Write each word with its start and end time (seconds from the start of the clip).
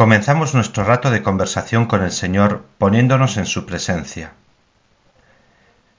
Comenzamos 0.00 0.54
nuestro 0.54 0.82
rato 0.84 1.10
de 1.10 1.22
conversación 1.22 1.84
con 1.84 2.02
el 2.02 2.10
Señor 2.10 2.64
poniéndonos 2.78 3.36
en 3.36 3.44
su 3.44 3.66
presencia. 3.66 4.32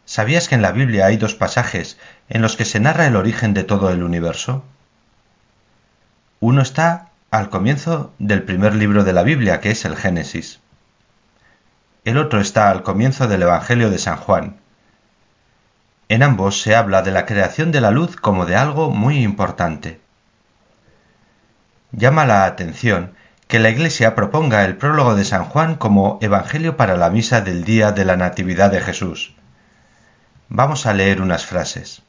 ¿Sabías 0.05 0.47
que 0.47 0.55
en 0.55 0.63
la 0.63 0.71
Biblia 0.71 1.05
hay 1.05 1.17
dos 1.17 1.35
pasajes 1.35 1.99
en 2.27 2.41
los 2.41 2.55
que 2.55 2.65
se 2.65 2.79
narra 2.79 3.05
el 3.05 3.15
origen 3.15 3.53
de 3.53 3.63
todo 3.63 3.91
el 3.91 4.01
universo? 4.01 4.63
Uno 6.39 6.63
está 6.63 7.09
al 7.29 7.51
comienzo 7.51 8.11
del 8.17 8.41
primer 8.41 8.73
libro 8.73 9.03
de 9.03 9.13
la 9.13 9.21
Biblia, 9.21 9.59
que 9.59 9.69
es 9.69 9.85
el 9.85 9.95
Génesis. 9.95 10.61
El 12.03 12.17
otro 12.17 12.41
está 12.41 12.71
al 12.71 12.81
comienzo 12.81 13.27
del 13.27 13.43
Evangelio 13.43 13.91
de 13.91 13.99
San 13.99 14.17
Juan. 14.17 14.57
En 16.09 16.23
ambos 16.23 16.59
se 16.59 16.75
habla 16.75 17.03
de 17.03 17.11
la 17.11 17.27
creación 17.27 17.71
de 17.71 17.81
la 17.81 17.91
luz 17.91 18.15
como 18.15 18.47
de 18.47 18.55
algo 18.55 18.89
muy 18.89 19.21
importante. 19.21 20.01
Llama 21.91 22.25
la 22.25 22.45
atención 22.45 23.20
que 23.51 23.59
la 23.59 23.69
Iglesia 23.69 24.15
proponga 24.15 24.63
el 24.63 24.77
prólogo 24.77 25.13
de 25.13 25.25
San 25.25 25.43
Juan 25.43 25.75
como 25.75 26.19
Evangelio 26.21 26.77
para 26.77 26.95
la 26.95 27.09
misa 27.09 27.41
del 27.41 27.65
día 27.65 27.91
de 27.91 28.05
la 28.05 28.15
Natividad 28.15 28.71
de 28.71 28.79
Jesús. 28.79 29.33
Vamos 30.47 30.85
a 30.85 30.93
leer 30.93 31.21
unas 31.21 31.45
frases. 31.45 32.01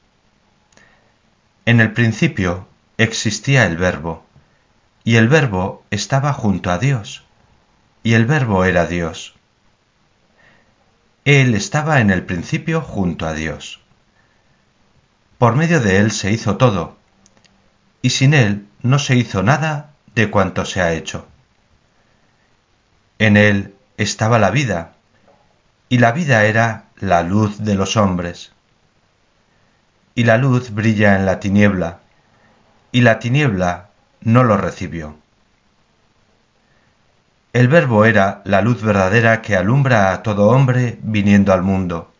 En 1.66 1.80
el 1.80 1.92
principio 1.94 2.68
existía 2.96 3.66
el 3.66 3.76
Verbo, 3.76 4.24
y 5.02 5.16
el 5.16 5.26
Verbo 5.26 5.82
estaba 5.90 6.32
junto 6.32 6.70
a 6.70 6.78
Dios, 6.78 7.24
y 8.04 8.14
el 8.14 8.24
Verbo 8.24 8.64
era 8.64 8.86
Dios. 8.86 9.34
Él 11.24 11.56
estaba 11.56 11.98
en 11.98 12.10
el 12.10 12.22
principio 12.22 12.82
junto 12.82 13.26
a 13.26 13.32
Dios. 13.32 13.80
Por 15.38 15.56
medio 15.56 15.80
de 15.80 15.96
Él 15.96 16.12
se 16.12 16.30
hizo 16.30 16.56
todo, 16.56 16.96
y 18.00 18.10
sin 18.10 18.32
Él 18.32 18.68
no 18.82 19.00
se 19.00 19.16
hizo 19.16 19.42
nada 19.42 19.90
de 20.14 20.30
cuanto 20.30 20.64
se 20.64 20.80
ha 20.80 20.92
hecho. 20.92 21.26
En 23.22 23.36
él 23.36 23.76
estaba 23.98 24.40
la 24.40 24.50
vida, 24.50 24.94
y 25.88 25.98
la 25.98 26.10
vida 26.10 26.44
era 26.44 26.86
la 26.96 27.22
luz 27.22 27.60
de 27.60 27.76
los 27.76 27.96
hombres. 27.96 28.50
Y 30.16 30.24
la 30.24 30.38
luz 30.38 30.74
brilla 30.74 31.14
en 31.14 31.24
la 31.24 31.38
tiniebla, 31.38 32.00
y 32.90 33.02
la 33.02 33.20
tiniebla 33.20 33.90
no 34.22 34.42
lo 34.42 34.56
recibió. 34.56 35.14
El 37.52 37.68
verbo 37.68 38.06
era 38.06 38.42
la 38.44 38.60
luz 38.60 38.82
verdadera 38.82 39.40
que 39.40 39.54
alumbra 39.54 40.10
a 40.10 40.24
todo 40.24 40.48
hombre 40.48 40.98
viniendo 41.00 41.52
al 41.52 41.62
mundo. 41.62 42.12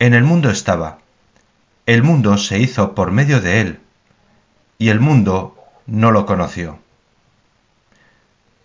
En 0.00 0.14
el 0.14 0.24
mundo 0.24 0.50
estaba. 0.50 0.98
El 1.86 2.02
mundo 2.02 2.38
se 2.38 2.58
hizo 2.58 2.96
por 2.96 3.12
medio 3.12 3.40
de 3.40 3.60
él, 3.60 3.80
y 4.78 4.88
el 4.88 4.98
mundo 4.98 5.56
no 5.86 6.10
lo 6.10 6.26
conoció. 6.26 6.80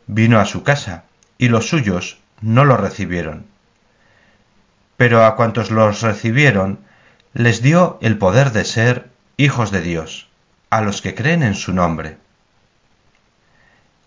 Vino 0.08 0.40
a 0.40 0.46
su 0.46 0.64
casa, 0.64 1.04
y 1.38 1.50
los 1.50 1.70
suyos 1.70 2.18
no 2.42 2.66
lo 2.66 2.78
recibieron. 2.78 3.46
Pero 4.98 5.26
a 5.26 5.36
cuantos 5.36 5.72
los 5.72 6.02
recibieron, 6.02 6.80
les 7.34 7.62
dio 7.62 7.98
el 8.02 8.18
poder 8.18 8.52
de 8.52 8.66
ser 8.66 9.10
hijos 9.38 9.72
de 9.72 9.82
Dios, 9.82 10.28
a 10.70 10.82
los 10.82 11.02
que 11.02 11.16
creen 11.16 11.44
en 11.44 11.56
su 11.56 11.74
nombre. 11.74 12.18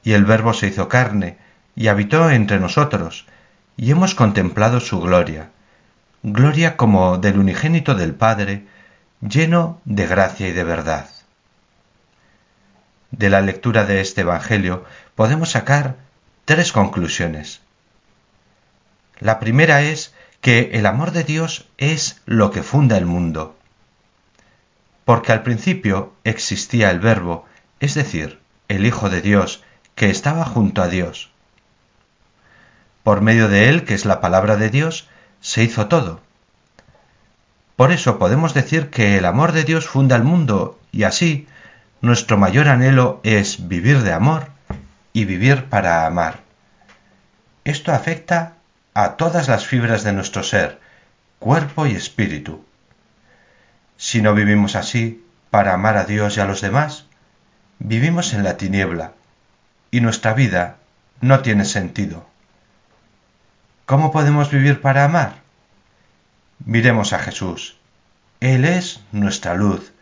Y 0.03 0.13
el 0.13 0.25
Verbo 0.25 0.55
se 0.55 0.69
hizo 0.69 0.89
carne, 0.89 1.37
y 1.77 1.89
habitó 1.89 2.31
entre 2.31 2.59
nosotros, 2.59 3.27
y 3.77 3.91
hemos 3.91 4.15
contemplado 4.15 4.81
su 4.81 5.01
gloria, 5.01 5.51
gloria 6.23 6.77
como 6.77 7.19
del 7.19 7.39
unigénito 7.39 7.95
del 7.95 8.15
Padre, 8.15 8.67
lleno 9.21 9.81
de 9.85 10.07
gracia 10.07 10.49
y 10.49 10.53
de 10.53 10.65
verdad. 10.65 11.09
De 13.19 13.31
la 13.31 13.41
lectura 13.41 13.85
de 13.85 14.01
este 14.01 14.21
Evangelio 14.21 14.85
podemos 15.17 15.51
sacar 15.51 15.97
tres 16.45 16.71
conclusiones. 16.71 17.61
La 19.19 19.41
primera 19.41 19.83
es 19.83 20.15
que 20.41 20.71
el 20.75 20.87
amor 20.87 21.11
de 21.11 21.25
Dios 21.25 21.67
es 21.79 22.23
lo 22.27 22.53
que 22.53 22.63
funda 22.63 22.97
el 22.97 23.07
mundo. 23.07 23.57
Porque 25.05 25.33
al 25.33 25.43
principio 25.43 26.15
existía 26.23 26.93
el 26.93 27.01
Verbo, 27.01 27.45
es 27.81 27.95
decir, 27.95 28.39
el 28.69 28.87
Hijo 28.87 29.11
de 29.11 29.21
Dios, 29.21 29.65
que 29.97 30.11
estaba 30.11 30.45
junto 30.45 30.81
a 30.81 30.87
Dios. 30.87 31.33
Por 33.03 33.21
medio 33.21 33.49
de 33.49 33.69
él, 33.69 33.85
que 33.85 33.95
es 33.95 34.05
la 34.05 34.21
palabra 34.21 34.57
de 34.57 34.71
Dios, 34.71 35.09
se 35.41 35.65
hizo 35.65 35.89
todo. 35.89 36.21
Por 37.75 37.91
eso 37.91 38.21
podemos 38.21 38.55
decir 38.55 38.91
que 38.91 39.19
el 39.19 39.25
amor 39.25 39.51
de 39.51 39.65
Dios 39.65 39.89
funda 39.89 40.15
el 40.15 40.23
mundo 40.23 40.79
y 40.93 41.03
así 41.03 41.49
nuestro 42.01 42.37
mayor 42.37 42.69
anhelo 42.69 43.21
es 43.25 43.69
vivir 43.69 44.03
de 44.03 44.13
amor 44.13 44.49
y 45.13 45.25
vivir 45.25 45.65
para 45.65 46.07
amar. 46.07 46.41
Esto 47.65 47.93
afecta 47.93 48.55
a 48.95 49.17
todas 49.17 49.49
las 49.49 49.67
fibras 49.67 50.05
de 50.05 50.13
nuestro 50.13 50.43
ser, 50.43 50.81
cuerpo 51.39 51.87
y 51.87 51.93
espíritu. 51.93 52.65
Si 53.97 54.23
no 54.23 54.35
vivimos 54.35 54.77
así 54.77 55.25
para 55.51 55.75
amar 55.75 55.97
a 55.97 56.05
Dios 56.05 56.37
y 56.37 56.41
a 56.41 56.47
los 56.47 56.61
demás, 56.61 57.07
vivimos 57.79 58.33
en 58.33 58.45
la 58.45 58.57
tiniebla 58.57 59.13
y 59.91 60.01
nuestra 60.01 60.35
vida 60.35 60.77
no 61.21 61.41
tiene 61.41 61.65
sentido. 61.65 62.27
¿Cómo 63.87 64.13
podemos 64.13 64.51
vivir 64.51 64.81
para 64.81 65.05
amar? 65.05 65.37
Miremos 66.65 67.13
a 67.13 67.19
Jesús. 67.19 67.77
Él 68.41 68.65
es 68.65 69.01
nuestra 69.11 69.55
luz, 69.55 69.93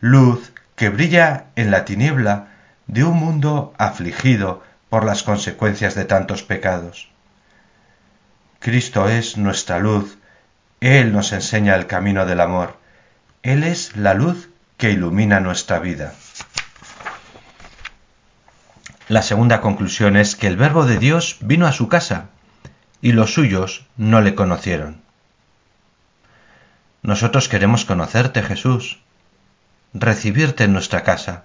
luz 0.00 0.51
que 0.76 0.88
brilla 0.88 1.46
en 1.56 1.70
la 1.70 1.84
tiniebla 1.84 2.48
de 2.86 3.04
un 3.04 3.16
mundo 3.16 3.74
afligido 3.78 4.62
por 4.88 5.04
las 5.04 5.22
consecuencias 5.22 5.94
de 5.94 6.04
tantos 6.04 6.42
pecados. 6.42 7.08
Cristo 8.58 9.08
es 9.08 9.36
nuestra 9.36 9.78
luz, 9.78 10.18
Él 10.80 11.12
nos 11.12 11.32
enseña 11.32 11.74
el 11.74 11.86
camino 11.86 12.26
del 12.26 12.40
amor, 12.40 12.78
Él 13.42 13.64
es 13.64 13.96
la 13.96 14.14
luz 14.14 14.50
que 14.76 14.90
ilumina 14.90 15.40
nuestra 15.40 15.78
vida. 15.78 16.14
La 19.08 19.22
segunda 19.22 19.60
conclusión 19.60 20.16
es 20.16 20.36
que 20.36 20.46
el 20.46 20.56
Verbo 20.56 20.86
de 20.86 20.98
Dios 20.98 21.38
vino 21.40 21.66
a 21.66 21.72
su 21.72 21.88
casa 21.88 22.26
y 23.00 23.12
los 23.12 23.34
suyos 23.34 23.84
no 23.96 24.20
le 24.20 24.34
conocieron. 24.34 25.02
Nosotros 27.02 27.48
queremos 27.48 27.84
conocerte, 27.84 28.42
Jesús, 28.42 29.00
recibirte 29.94 30.64
en 30.64 30.72
nuestra 30.72 31.02
casa. 31.02 31.44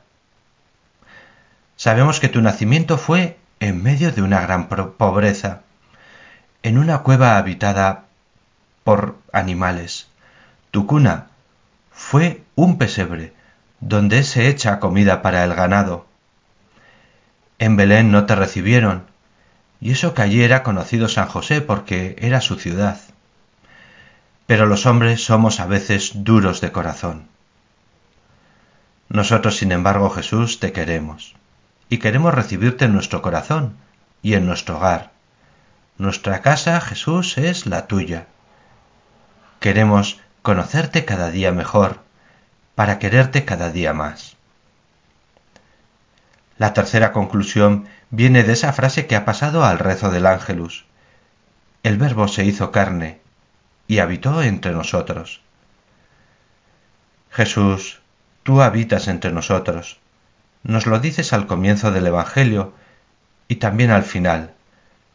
Sabemos 1.76 2.20
que 2.20 2.30
tu 2.30 2.42
nacimiento 2.42 2.98
fue 2.98 3.38
en 3.60 3.84
medio 3.84 4.12
de 4.12 4.22
una 4.22 4.42
gran 4.42 4.68
pobreza, 4.68 5.62
en 6.64 6.78
una 6.78 7.00
cueva 7.00 7.38
habitada 7.38 8.06
por 8.84 9.18
animales. 9.32 10.08
Tu 10.72 10.88
cuna 10.88 11.28
fue 11.92 12.44
un 12.56 12.78
pesebre 12.78 13.34
donde 13.80 14.24
se 14.24 14.48
echa 14.48 14.80
comida 14.80 15.22
para 15.22 15.44
el 15.44 15.54
ganado. 15.54 16.08
En 17.60 17.76
Belén 17.76 18.12
no 18.12 18.26
te 18.26 18.36
recibieron, 18.36 19.06
y 19.80 19.92
eso 19.92 20.14
que 20.14 20.22
allí 20.22 20.44
era 20.44 20.64
conocido 20.64 21.08
San 21.10 21.28
José 21.28 21.62
porque 21.62 22.16
era 22.20 22.42
su 22.42 22.56
ciudad. 22.56 23.00
Pero 24.48 24.66
los 24.66 24.86
hombres 24.86 25.24
somos 25.24 25.60
a 25.60 25.66
veces 25.66 26.12
duros 26.16 26.62
de 26.62 26.72
corazón. 26.72 27.28
Nosotros, 29.10 29.58
sin 29.58 29.72
embargo, 29.72 30.10
Jesús, 30.10 30.60
te 30.60 30.72
queremos, 30.72 31.36
y 31.90 32.00
queremos 32.00 32.34
recibirte 32.34 32.86
en 32.86 32.94
nuestro 32.94 33.22
corazón 33.22 33.78
y 34.22 34.34
en 34.34 34.46
nuestro 34.46 34.78
hogar. 34.78 35.12
Nuestra 35.98 36.42
casa, 36.42 36.80
Jesús, 36.82 37.38
es 37.38 37.66
la 37.66 37.88
tuya. 37.88 38.28
Queremos 39.60 40.20
conocerte 40.42 41.06
cada 41.06 41.32
día 41.32 41.52
mejor, 41.52 42.02
para 42.76 43.00
quererte 43.00 43.46
cada 43.46 43.72
día 43.72 43.94
más. 43.94 44.36
La 46.58 46.74
tercera 46.74 47.12
conclusión 47.12 47.88
viene 48.10 48.44
de 48.44 48.54
esa 48.54 48.74
frase 48.74 49.08
que 49.08 49.16
ha 49.16 49.26
pasado 49.26 49.64
al 49.66 49.80
rezo 49.80 50.12
del 50.12 50.26
ángelus. 50.26 50.86
El 51.84 51.98
Verbo 51.98 52.28
se 52.28 52.46
hizo 52.46 52.72
carne 52.72 53.22
y 53.88 54.00
habitó 54.00 54.42
entre 54.42 54.72
nosotros. 54.72 55.42
Jesús, 57.32 58.02
tú 58.48 58.62
habitas 58.62 59.10
entre 59.10 59.34
nosotros. 59.34 59.98
Nos 60.64 60.86
lo 60.86 61.02
dices 61.02 61.34
al 61.34 61.48
comienzo 61.48 61.92
del 61.92 62.08
Evangelio 62.08 62.72
y 63.50 63.58
también 63.58 63.92
al 63.92 64.04
final. 64.04 64.54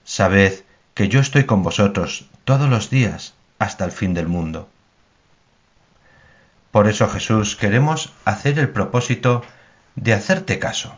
Sabed 0.04 0.64
que 0.92 1.08
yo 1.08 1.18
estoy 1.18 1.44
con 1.44 1.62
vosotros 1.62 2.26
todos 2.44 2.68
los 2.68 2.90
días 2.90 3.32
hasta 3.58 3.86
el 3.86 3.90
fin 3.90 4.12
del 4.12 4.28
mundo. 4.28 4.68
Por 6.72 6.88
eso 6.88 7.08
Jesús 7.08 7.56
queremos 7.56 8.12
hacer 8.26 8.58
el 8.58 8.68
propósito 8.68 9.42
de 9.96 10.12
hacerte 10.12 10.58
caso. 10.58 10.94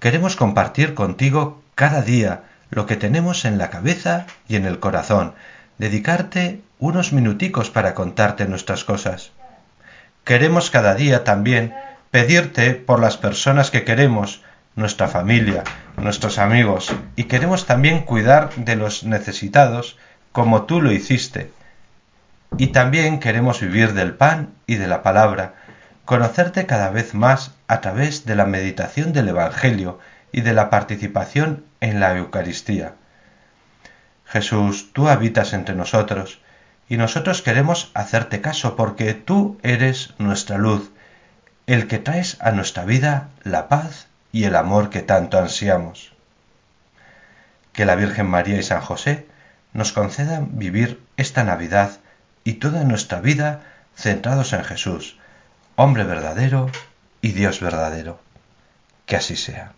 Queremos 0.00 0.34
compartir 0.34 0.94
contigo 0.94 1.62
cada 1.76 2.02
día 2.02 2.42
lo 2.70 2.86
que 2.86 2.96
tenemos 2.96 3.44
en 3.44 3.58
la 3.58 3.70
cabeza 3.70 4.26
y 4.48 4.56
en 4.56 4.66
el 4.66 4.80
corazón, 4.80 5.34
dedicarte 5.78 6.62
unos 6.80 7.12
minuticos 7.12 7.70
para 7.70 7.94
contarte 7.94 8.46
nuestras 8.46 8.82
cosas. 8.82 9.30
Queremos 10.24 10.70
cada 10.70 10.94
día 10.94 11.24
también 11.24 11.74
pedirte 12.12 12.74
por 12.74 13.00
las 13.00 13.16
personas 13.16 13.70
que 13.70 13.84
queremos, 13.84 14.42
nuestra 14.76 15.08
familia, 15.08 15.64
nuestros 15.96 16.38
amigos, 16.38 16.94
y 17.16 17.24
queremos 17.24 17.66
también 17.66 18.02
cuidar 18.02 18.54
de 18.54 18.76
los 18.76 19.02
necesitados 19.04 19.98
como 20.30 20.62
tú 20.62 20.80
lo 20.80 20.92
hiciste. 20.92 21.50
Y 22.56 22.68
también 22.68 23.18
queremos 23.18 23.60
vivir 23.60 23.94
del 23.94 24.14
pan 24.14 24.50
y 24.66 24.76
de 24.76 24.86
la 24.86 25.02
palabra, 25.02 25.54
conocerte 26.04 26.66
cada 26.66 26.90
vez 26.90 27.14
más 27.14 27.52
a 27.66 27.80
través 27.80 28.24
de 28.24 28.36
la 28.36 28.46
meditación 28.46 29.12
del 29.12 29.28
Evangelio 29.28 29.98
y 30.30 30.42
de 30.42 30.52
la 30.52 30.70
participación 30.70 31.64
en 31.80 31.98
la 31.98 32.16
Eucaristía. 32.16 32.92
Jesús, 34.24 34.92
tú 34.92 35.08
habitas 35.08 35.52
entre 35.52 35.74
nosotros, 35.74 36.40
y 36.88 36.96
nosotros 36.96 37.42
queremos 37.42 37.90
hacerte 37.94 38.40
caso 38.40 38.76
porque 38.76 39.14
tú 39.14 39.58
eres 39.62 40.14
nuestra 40.18 40.58
luz, 40.58 40.90
el 41.66 41.86
que 41.86 41.98
traes 41.98 42.36
a 42.40 42.50
nuestra 42.50 42.84
vida 42.84 43.28
la 43.44 43.68
paz 43.68 44.08
y 44.32 44.44
el 44.44 44.56
amor 44.56 44.90
que 44.90 45.02
tanto 45.02 45.38
ansiamos. 45.38 46.12
Que 47.72 47.86
la 47.86 47.94
Virgen 47.94 48.26
María 48.26 48.58
y 48.58 48.62
San 48.62 48.80
José 48.80 49.26
nos 49.72 49.92
concedan 49.92 50.58
vivir 50.58 51.00
esta 51.16 51.44
Navidad 51.44 51.98
y 52.44 52.54
toda 52.54 52.84
nuestra 52.84 53.20
vida 53.20 53.62
centrados 53.96 54.52
en 54.52 54.64
Jesús, 54.64 55.18
hombre 55.76 56.04
verdadero 56.04 56.70
y 57.20 57.32
Dios 57.32 57.60
verdadero. 57.60 58.20
Que 59.06 59.16
así 59.16 59.36
sea. 59.36 59.72